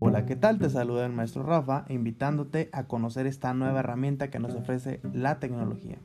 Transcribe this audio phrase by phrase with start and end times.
[0.00, 0.60] Hola, ¿qué tal?
[0.60, 5.40] Te saluda el maestro Rafa invitándote a conocer esta nueva herramienta que nos ofrece la
[5.40, 5.98] tecnología.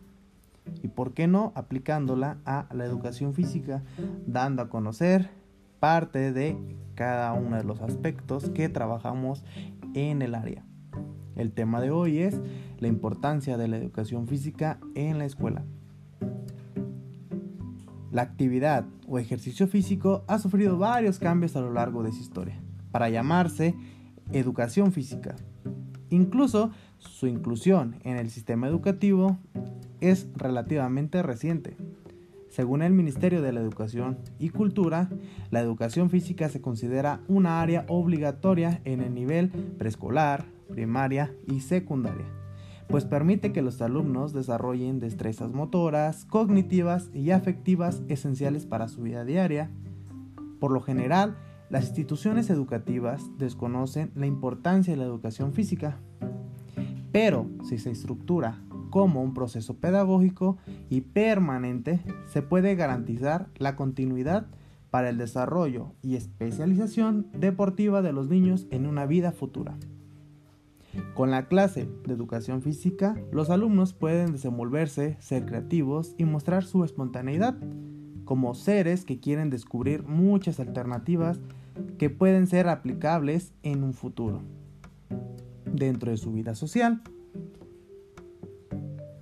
[0.82, 3.84] Y por qué no aplicándola a la educación física,
[4.26, 5.30] dando a conocer
[5.80, 6.58] parte de
[6.96, 9.46] cada uno de los aspectos que trabajamos
[9.94, 10.66] en el área.
[11.36, 12.42] El tema de hoy es
[12.80, 15.66] la importancia de la educación física en la escuela.
[18.12, 22.60] La actividad o ejercicio físico ha sufrido varios cambios a lo largo de su historia
[22.94, 23.76] para llamarse
[24.32, 25.36] educación física.
[26.12, 29.40] Incluso su inclusión en el sistema educativo
[30.00, 31.76] es relativamente reciente.
[32.50, 35.10] Según el Ministerio de la Educación y Cultura,
[35.50, 42.28] la educación física se considera una área obligatoria en el nivel preescolar, primaria y secundaria,
[42.88, 49.26] pues permite que los alumnos desarrollen destrezas motoras, cognitivas y afectivas esenciales para su vida
[49.26, 49.72] diaria.
[50.60, 51.36] Por lo general,
[51.70, 55.98] las instituciones educativas desconocen la importancia de la educación física,
[57.12, 60.58] pero si se estructura como un proceso pedagógico
[60.90, 64.46] y permanente, se puede garantizar la continuidad
[64.92, 69.76] para el desarrollo y especialización deportiva de los niños en una vida futura.
[71.16, 76.84] Con la clase de educación física, los alumnos pueden desenvolverse, ser creativos y mostrar su
[76.84, 77.56] espontaneidad
[78.26, 81.40] como seres que quieren descubrir muchas alternativas
[81.98, 84.42] que pueden ser aplicables en un futuro
[85.66, 87.02] dentro de su vida social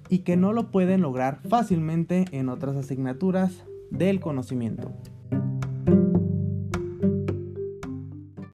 [0.10, 4.92] y que no lo pueden lograr fácilmente en otras asignaturas del conocimiento.